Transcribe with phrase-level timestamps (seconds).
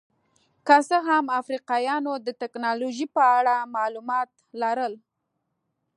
[0.67, 4.29] که څه هم افریقایانو د ټکنالوژۍ په اړه معلومات
[4.61, 4.93] لرل.